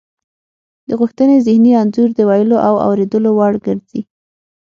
[0.87, 4.01] د غوښتنې ذهني انځور د ویلو او اوریدلو وړ ګرځي